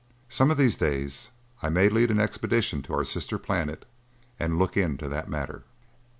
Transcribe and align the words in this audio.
Some 0.29 0.49
of 0.49 0.57
these 0.57 0.77
days 0.77 1.29
I 1.61 1.69
may 1.69 1.87
lead 1.87 2.09
an 2.09 2.19
expedition 2.19 2.81
to 2.81 2.93
our 2.95 3.03
sister 3.03 3.37
planet 3.37 3.85
and 4.39 4.57
look 4.57 4.75
into 4.75 5.07
that 5.07 5.29
matter." 5.29 5.61